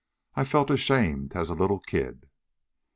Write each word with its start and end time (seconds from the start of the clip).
I 0.35 0.45
felt 0.45 0.71
ashamed 0.71 1.35
as 1.35 1.51
a 1.51 1.53
little 1.53 1.77
kid." 1.77 2.25